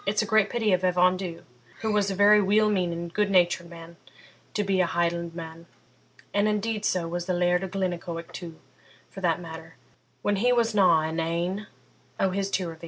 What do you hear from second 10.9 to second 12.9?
in ane o' his tirrivies.'